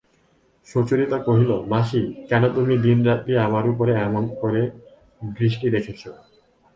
সুচরিতা 0.67 1.17
কহিল, 1.27 1.51
মাসি, 1.67 2.01
কেন 2.29 2.43
তুমি 2.49 2.73
দিনরাত্রি 2.77 3.33
আমার 3.37 3.65
উপরে 3.69 3.91
এমন 4.07 4.23
করে 4.41 4.61
দৃষ্টি 5.37 5.67
রেখেছ? 5.69 6.01